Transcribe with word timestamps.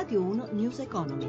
Radio 0.00 0.22
1 0.22 0.48
News 0.52 0.78
Economy. 0.78 1.26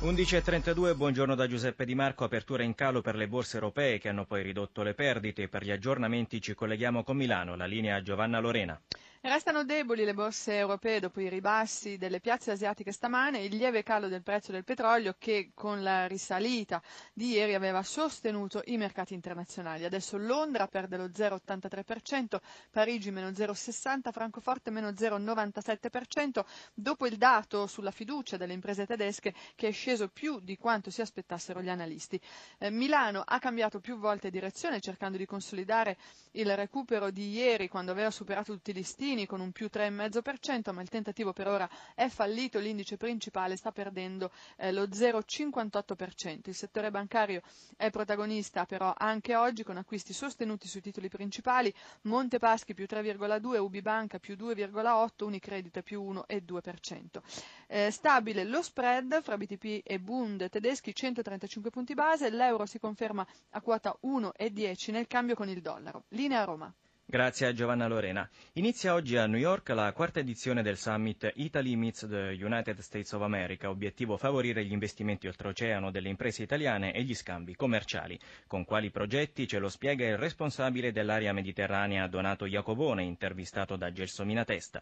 11.32, 0.00 0.96
buongiorno 0.96 1.36
da 1.36 1.46
Giuseppe 1.46 1.84
Di 1.84 1.94
Marco, 1.94 2.24
apertura 2.24 2.64
in 2.64 2.74
calo 2.74 3.02
per 3.02 3.14
le 3.14 3.28
borse 3.28 3.54
europee 3.54 3.98
che 4.00 4.08
hanno 4.08 4.24
poi 4.24 4.42
ridotto 4.42 4.82
le 4.82 4.94
perdite. 4.94 5.46
Per 5.46 5.62
gli 5.62 5.70
aggiornamenti 5.70 6.40
ci 6.40 6.54
colleghiamo 6.54 7.04
con 7.04 7.16
Milano, 7.16 7.54
la 7.54 7.66
linea 7.66 8.02
Giovanna 8.02 8.40
Lorena. 8.40 8.76
Restano 9.24 9.62
deboli 9.62 10.04
le 10.04 10.14
borse 10.14 10.56
europee 10.56 10.98
dopo 10.98 11.20
i 11.20 11.28
ribassi 11.28 11.96
delle 11.96 12.18
piazze 12.18 12.50
asiatiche 12.50 12.90
stamane 12.90 13.38
e 13.38 13.44
il 13.44 13.54
lieve 13.54 13.84
calo 13.84 14.08
del 14.08 14.24
prezzo 14.24 14.50
del 14.50 14.64
petrolio 14.64 15.14
che 15.16 15.52
con 15.54 15.80
la 15.80 16.08
risalita 16.08 16.82
di 17.12 17.28
ieri 17.30 17.54
aveva 17.54 17.84
sostenuto 17.84 18.62
i 18.64 18.76
mercati 18.76 19.14
internazionali. 19.14 19.84
Adesso 19.84 20.16
Londra 20.16 20.66
perde 20.66 20.96
lo 20.96 21.04
0,83%, 21.06 22.38
Parigi 22.72 23.12
meno 23.12 23.28
0,60%, 23.28 24.10
Francoforte 24.10 24.70
meno 24.72 24.88
0,97% 24.88 26.44
dopo 26.74 27.06
il 27.06 27.16
dato 27.16 27.68
sulla 27.68 27.92
fiducia 27.92 28.36
delle 28.36 28.54
imprese 28.54 28.86
tedesche 28.86 29.32
che 29.54 29.68
è 29.68 29.72
sceso 29.72 30.08
più 30.08 30.40
di 30.40 30.56
quanto 30.58 30.90
si 30.90 31.00
aspettassero 31.00 31.62
gli 31.62 31.68
analisti. 31.68 32.20
Eh, 32.58 32.70
Milano 32.70 33.22
ha 33.24 33.38
cambiato 33.38 33.78
più 33.78 33.98
volte 33.98 34.30
direzione 34.30 34.80
cercando 34.80 35.16
di 35.16 35.26
consolidare 35.26 35.96
il 36.32 36.56
recupero 36.56 37.10
di 37.12 37.30
ieri 37.30 37.68
quando 37.68 37.92
aveva 37.92 38.10
superato 38.10 38.52
tutti 38.52 38.74
gli 38.74 38.82
stili 38.82 39.10
Salvini 39.12 39.26
con 39.26 39.40
un 39.40 39.52
più 39.52 39.68
3,5%, 39.70 40.72
ma 40.72 40.80
il 40.80 40.88
tentativo 40.88 41.34
per 41.34 41.46
ora 41.46 41.68
è 41.94 42.08
fallito, 42.08 42.58
l'indice 42.58 42.96
principale 42.96 43.56
sta 43.56 43.70
perdendo 43.70 44.30
eh, 44.56 44.72
lo 44.72 44.84
0,58%. 44.84 46.48
Il 46.48 46.54
settore 46.54 46.90
bancario 46.90 47.42
è 47.76 47.90
protagonista 47.90 48.64
però 48.64 48.94
anche 48.96 49.36
oggi 49.36 49.64
con 49.64 49.76
acquisti 49.76 50.14
sostenuti 50.14 50.66
sui 50.66 50.80
titoli 50.80 51.10
principali, 51.10 51.72
Montepaschi 52.02 52.72
più 52.72 52.86
3,2, 52.88 53.58
Ubibanca 53.58 54.18
più 54.18 54.34
2,8, 54.34 55.24
Unicredit 55.24 55.82
più 55.82 56.02
1,2%. 56.10 57.20
Eh, 57.66 57.90
stabile 57.90 58.44
lo 58.44 58.62
spread 58.62 59.22
fra 59.22 59.36
BTP 59.36 59.82
e 59.84 59.98
Bund 60.00 60.48
tedeschi 60.48 60.94
135 60.94 61.70
punti 61.70 61.92
base, 61.92 62.30
l'euro 62.30 62.64
si 62.64 62.78
conferma 62.78 63.26
a 63.50 63.60
quota 63.60 63.94
1,10 64.04 64.90
nel 64.90 65.06
cambio 65.06 65.34
con 65.34 65.50
il 65.50 65.60
dollaro. 65.60 66.04
Linea 66.08 66.44
Roma. 66.44 66.72
Grazie 67.12 67.48
a 67.48 67.52
Giovanna 67.52 67.86
Lorena. 67.88 68.26
Inizia 68.54 68.94
oggi 68.94 69.18
a 69.18 69.26
New 69.26 69.38
York 69.38 69.68
la 69.68 69.92
quarta 69.92 70.20
edizione 70.20 70.62
del 70.62 70.78
summit 70.78 71.30
Italy 71.34 71.74
Meets 71.74 72.08
the 72.08 72.34
United 72.40 72.78
States 72.78 73.12
of 73.12 73.20
America, 73.20 73.68
obiettivo 73.68 74.16
favorire 74.16 74.64
gli 74.64 74.72
investimenti 74.72 75.26
oltreoceano 75.26 75.90
delle 75.90 76.08
imprese 76.08 76.42
italiane 76.42 76.94
e 76.94 77.02
gli 77.02 77.14
scambi 77.14 77.54
commerciali. 77.54 78.18
Con 78.46 78.64
quali 78.64 78.90
progetti 78.90 79.46
ce 79.46 79.58
lo 79.58 79.68
spiega 79.68 80.06
il 80.06 80.16
responsabile 80.16 80.90
dell'area 80.90 81.34
mediterranea 81.34 82.06
Donato 82.06 82.46
Iacobone, 82.46 83.02
intervistato 83.02 83.76
da 83.76 83.92
Gelsomina 83.92 84.44
Testa. 84.44 84.80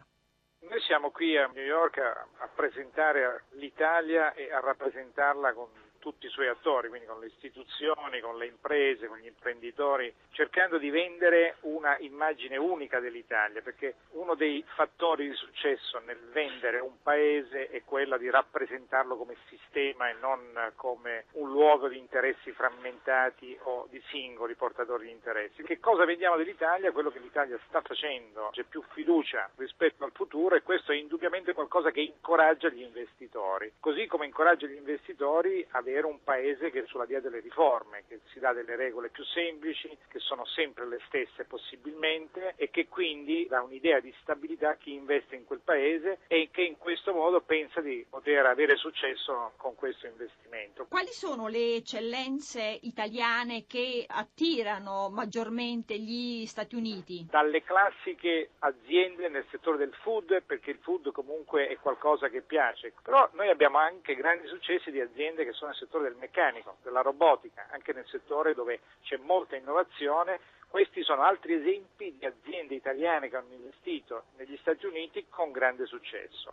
Noi 0.61 0.79
siamo 0.87 1.11
qui 1.11 1.35
a 1.35 1.51
New 1.53 1.65
York 1.65 1.97
a, 1.97 2.27
a 2.45 2.47
presentare 2.55 3.43
l'Italia 3.55 4.33
e 4.35 4.53
a 4.53 4.61
rappresentarla 4.61 5.51
con 5.51 5.67
tutti 6.01 6.25
i 6.25 6.29
suoi 6.29 6.47
attori, 6.47 6.89
quindi 6.89 7.07
con 7.07 7.19
le 7.19 7.27
istituzioni, 7.27 8.19
con 8.19 8.37
le 8.37 8.47
imprese, 8.47 9.07
con 9.07 9.19
gli 9.19 9.27
imprenditori, 9.27 10.13
cercando 10.31 10.77
di 10.77 10.89
vendere 10.89 11.57
una 11.61 11.95
immagine 11.99 12.57
unica 12.57 12.99
dell'Italia, 12.99 13.61
perché 13.61 13.95
uno 14.11 14.33
dei 14.33 14.63
fattori 14.75 15.29
di 15.29 15.35
successo 15.35 15.99
nel 15.99 16.19
vendere 16.31 16.79
un 16.79 17.01
paese 17.01 17.69
è 17.69 17.83
quello 17.85 18.17
di 18.17 18.29
rappresentarlo 18.29 19.15
come 19.15 19.35
sistema 19.47 20.09
e 20.09 20.13
non 20.19 20.73
come 20.75 21.25
un 21.33 21.49
luogo 21.51 21.87
di 21.87 21.97
interessi 21.97 22.51
frammentati 22.51 23.57
o 23.63 23.87
di 23.89 24.01
singoli 24.09 24.55
portatori 24.55 25.05
di 25.05 25.11
interessi. 25.11 25.61
Che 25.61 25.79
cosa 25.79 26.03
vediamo 26.05 26.35
dell'Italia? 26.35 26.91
Quello 26.91 27.11
che 27.11 27.19
l'Italia 27.19 27.59
sta 27.67 27.81
facendo, 27.81 28.49
c'è 28.51 28.63
più 28.63 28.81
fiducia 28.93 29.49
rispetto 29.57 30.03
al 30.03 30.11
futuro 30.11 30.55
e 30.55 30.63
questo 30.63 30.91
è 30.91 30.95
indubbiamente 30.95 31.53
qualcosa 31.53 31.91
che 31.91 32.01
incoraggia 32.01 32.69
gli 32.69 32.81
investitori, 32.81 33.73
così 33.79 34.07
come 34.07 34.25
incoraggia 34.25 34.65
gli 34.65 34.75
investitori 34.75 35.65
a 35.71 35.81
avere 35.91 36.07
un 36.07 36.23
paese 36.23 36.71
che 36.71 36.83
è 36.83 36.85
sulla 36.87 37.05
via 37.05 37.19
delle 37.19 37.39
riforme, 37.39 38.03
che 38.07 38.21
si 38.31 38.39
dà 38.39 38.53
delle 38.53 38.75
regole 38.75 39.09
più 39.09 39.23
semplici, 39.25 39.95
che 40.07 40.19
sono 40.19 40.45
sempre 40.45 40.87
le 40.87 40.99
stesse 41.07 41.43
possibilmente 41.45 42.53
e 42.55 42.69
che 42.69 42.87
quindi 42.87 43.45
dà 43.47 43.61
un'idea 43.61 43.99
di 43.99 44.13
stabilità 44.21 44.69
a 44.71 44.75
chi 44.75 44.93
investe 44.93 45.35
in 45.35 45.45
quel 45.45 45.61
paese 45.63 46.19
e 46.27 46.49
che 46.51 46.61
in 46.61 46.77
questo 46.77 47.13
modo 47.13 47.41
pensa 47.41 47.81
di 47.81 48.05
poter 48.09 48.45
avere 48.45 48.75
successo 48.77 49.53
con 49.57 49.75
questo 49.75 50.07
investimento. 50.07 50.85
Quali 50.87 51.11
sono 51.11 51.47
le 51.47 51.75
eccellenze 51.75 52.79
italiane 52.81 53.65
che 53.67 54.05
attirano 54.07 55.09
maggiormente 55.09 55.97
gli 55.97 56.45
Stati 56.45 56.75
Uniti? 56.75 57.27
Dalle 57.29 57.63
classiche 57.63 58.51
aziende 58.59 59.29
nel 59.29 59.45
settore 59.49 59.77
del 59.77 59.93
food, 60.01 60.41
perché 60.43 60.71
il 60.71 60.79
food 60.81 61.11
comunque 61.11 61.67
è 61.67 61.77
qualcosa 61.77 62.29
che 62.29 62.41
piace, 62.41 62.93
però 63.03 63.29
noi 63.33 63.49
abbiamo 63.49 63.77
anche 63.77 64.15
grandi 64.15 64.47
successi 64.47 64.91
di 64.91 65.01
aziende 65.01 65.43
che 65.45 65.51
sono 65.51 65.73
settore 65.81 66.09
del 66.09 66.17
meccanico, 66.19 66.77
della 66.83 67.01
robotica, 67.01 67.67
anche 67.71 67.91
nel 67.93 68.05
settore 68.07 68.53
dove 68.53 68.81
c'è 69.01 69.17
molta 69.17 69.55
innovazione. 69.55 70.39
Questi 70.67 71.03
sono 71.03 71.23
altri 71.23 71.55
esempi 71.55 72.15
di 72.17 72.25
aziende 72.25 72.75
italiane 72.75 73.29
che 73.29 73.35
hanno 73.35 73.53
investito 73.53 74.25
negli 74.37 74.57
Stati 74.61 74.85
Uniti 74.85 75.25
con 75.29 75.51
grande 75.51 75.85
successo. 75.85 76.51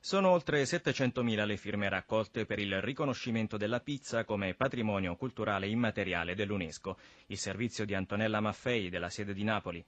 Sono 0.00 0.30
oltre 0.30 0.62
700.000 0.62 1.46
le 1.46 1.56
firme 1.56 1.88
raccolte 1.88 2.44
per 2.44 2.58
il 2.58 2.80
riconoscimento 2.82 3.56
della 3.56 3.80
pizza 3.80 4.24
come 4.24 4.54
patrimonio 4.54 5.16
culturale 5.16 5.66
immateriale 5.66 6.34
dell'UNESCO. 6.34 6.96
Il 7.28 7.38
servizio 7.38 7.86
di 7.86 7.94
Antonella 7.94 8.40
Maffei 8.40 8.90
della 8.90 9.08
sede 9.08 9.32
di 9.32 9.44
Napoli. 9.44 9.82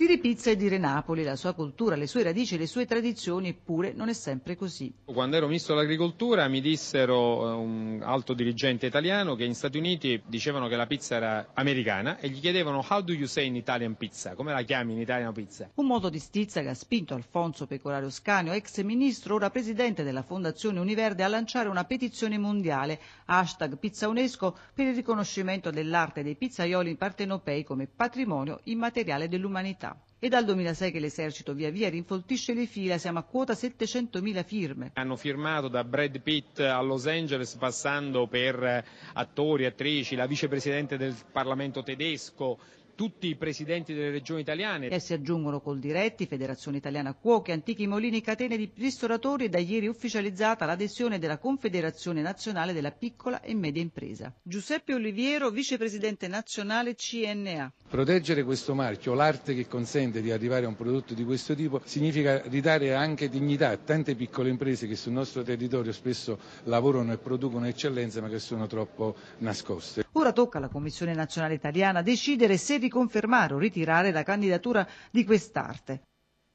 Dire 0.00 0.16
pizza 0.16 0.50
e 0.50 0.56
dire 0.56 0.78
Napoli, 0.78 1.22
la 1.24 1.36
sua 1.36 1.52
cultura, 1.52 1.94
le 1.94 2.06
sue 2.06 2.22
radici, 2.22 2.56
le 2.56 2.66
sue 2.66 2.86
tradizioni, 2.86 3.48
eppure 3.48 3.92
non 3.92 4.08
è 4.08 4.14
sempre 4.14 4.56
così. 4.56 4.90
Quando 5.04 5.36
ero 5.36 5.46
ministro 5.46 5.74
dell'agricoltura 5.74 6.48
mi 6.48 6.62
dissero 6.62 7.46
eh, 7.46 7.52
un 7.52 8.00
alto 8.02 8.32
dirigente 8.32 8.86
italiano 8.86 9.34
che 9.34 9.44
in 9.44 9.54
Stati 9.54 9.76
Uniti 9.76 10.22
dicevano 10.24 10.68
che 10.68 10.76
la 10.76 10.86
pizza 10.86 11.16
era 11.16 11.50
americana 11.52 12.18
e 12.18 12.30
gli 12.30 12.40
chiedevano 12.40 12.82
how 12.88 13.02
do 13.02 13.12
you 13.12 13.26
say 13.26 13.46
in 13.46 13.56
Italian 13.56 13.94
pizza, 13.98 14.34
come 14.34 14.54
la 14.54 14.62
chiami 14.62 14.94
in 14.94 15.00
Italian 15.00 15.34
pizza? 15.34 15.68
Un 15.74 15.84
modo 15.84 16.08
di 16.08 16.18
stizza 16.18 16.62
che 16.62 16.70
ha 16.70 16.74
spinto 16.74 17.12
Alfonso 17.12 17.66
Pecorario 17.66 18.08
Scanio, 18.08 18.52
ex 18.52 18.80
ministro, 18.80 19.34
ora 19.34 19.50
presidente 19.50 20.02
della 20.02 20.22
Fondazione 20.22 20.80
Univerde, 20.80 21.24
a 21.24 21.28
lanciare 21.28 21.68
una 21.68 21.84
petizione 21.84 22.38
mondiale, 22.38 22.98
hashtag 23.26 23.76
Pizza 23.76 24.08
UNESCO, 24.08 24.56
per 24.72 24.86
il 24.86 24.94
riconoscimento 24.94 25.70
dell'arte 25.70 26.22
dei 26.22 26.36
pizzaioli 26.36 26.96
partenopei 26.96 27.64
come 27.64 27.86
patrimonio 27.86 28.60
immateriale 28.64 29.28
dell'umanità. 29.28 29.88
È 30.22 30.28
dal 30.28 30.44
2006 30.44 30.90
che 30.92 31.00
l'esercito 31.00 31.54
via 31.54 31.70
via 31.70 31.88
rinfoltisce 31.88 32.52
le 32.52 32.66
fila, 32.66 32.98
siamo 32.98 33.20
a 33.20 33.22
quota 33.22 33.54
700.000 33.54 34.44
firme. 34.44 34.90
Hanno 34.92 35.16
firmato 35.16 35.68
da 35.68 35.82
Brad 35.82 36.20
Pitt 36.20 36.58
a 36.60 36.78
Los 36.82 37.06
Angeles 37.06 37.54
passando 37.54 38.26
per 38.26 38.84
attori, 39.14 39.64
attrici, 39.64 40.16
la 40.16 40.26
vicepresidente 40.26 40.98
del 40.98 41.16
Parlamento 41.32 41.82
tedesco, 41.82 42.58
tutti 43.00 43.28
i 43.28 43.34
presidenti 43.34 43.94
delle 43.94 44.10
regioni 44.10 44.42
italiane. 44.42 44.88
E 44.88 44.98
si 45.00 45.14
aggiungono 45.14 45.62
Coldiretti, 45.62 46.26
Federazione 46.26 46.76
Italiana 46.76 47.14
Cuochi, 47.14 47.50
Antichi 47.50 47.86
Molini, 47.86 48.20
catene 48.20 48.58
di 48.58 48.70
ristoratori 48.76 49.46
e 49.46 49.48
da 49.48 49.56
ieri 49.58 49.86
ufficializzata 49.86 50.66
l'adesione 50.66 51.18
della 51.18 51.38
Confederazione 51.38 52.20
Nazionale 52.20 52.74
della 52.74 52.90
Piccola 52.90 53.40
e 53.40 53.54
Media 53.54 53.80
Impresa. 53.80 54.30
Giuseppe 54.42 54.92
Oliviero, 54.92 55.48
vicepresidente 55.48 56.28
nazionale 56.28 56.94
CNA. 56.94 57.72
Proteggere 57.88 58.44
questo 58.44 58.74
marchio, 58.74 59.14
l'arte 59.14 59.54
che 59.54 59.66
consente 59.66 60.20
di 60.20 60.30
arrivare 60.30 60.66
a 60.66 60.68
un 60.68 60.76
prodotto 60.76 61.14
di 61.14 61.24
questo 61.24 61.54
tipo, 61.54 61.80
significa 61.84 62.42
ridare 62.48 62.92
anche 62.94 63.30
dignità 63.30 63.70
a 63.70 63.78
tante 63.78 64.14
piccole 64.14 64.50
imprese 64.50 64.86
che 64.86 64.94
sul 64.94 65.12
nostro 65.12 65.42
territorio 65.42 65.92
spesso 65.92 66.38
lavorano 66.64 67.14
e 67.14 67.16
producono 67.16 67.66
eccellenze 67.66 68.20
ma 68.20 68.28
che 68.28 68.38
sono 68.38 68.66
troppo 68.66 69.16
nascoste. 69.38 70.04
Ora 70.12 70.32
tocca 70.32 70.58
alla 70.58 70.68
Commissione 70.68 71.14
Nazionale 71.14 71.54
Italiana 71.54 72.02
decidere 72.02 72.58
se 72.58 72.78
riconfermare 72.90 73.54
o 73.54 73.58
ritirare 73.58 74.10
la 74.10 74.24
candidatura 74.24 74.86
di 75.10 75.24
quest'arte. 75.24 76.02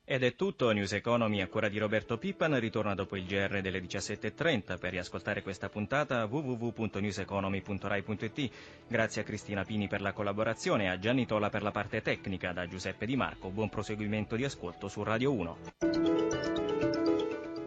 Ed 0.07 0.21
è 0.21 0.35
tutto, 0.35 0.71
News 0.71 0.93
Economy 0.93 1.41
a 1.41 1.47
cura 1.47 1.67
di 1.67 1.79
Roberto 1.79 2.19
Pippan 2.19 2.59
ritorna 2.59 2.93
dopo 2.93 3.15
il 3.15 3.25
GR 3.25 3.59
delle 3.61 3.81
17.30 3.81 4.77
per 4.77 4.91
riascoltare 4.91 5.41
questa 5.41 5.67
puntata 5.67 6.25
www.newseconomy.rai.it 6.25 8.51
Grazie 8.87 9.21
a 9.21 9.23
Cristina 9.23 9.63
Pini 9.63 9.87
per 9.87 10.01
la 10.01 10.13
collaborazione 10.13 10.83
e 10.83 10.89
a 10.89 10.99
Gianni 10.99 11.25
Tola 11.25 11.49
per 11.49 11.63
la 11.63 11.71
parte 11.71 12.03
tecnica 12.03 12.53
da 12.53 12.67
Giuseppe 12.67 13.07
Di 13.07 13.15
Marco. 13.15 13.49
Buon 13.49 13.69
proseguimento 13.69 14.35
di 14.35 14.43
ascolto 14.43 14.89
su 14.89 15.01
Radio 15.01 15.31
1. 15.31 15.57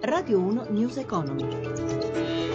Radio 0.03 0.38
1 0.38 0.67
News 0.71 0.97
Economy. 0.99 2.48